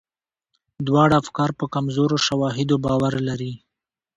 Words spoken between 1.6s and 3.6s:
کمزورو شواهدو باور لري.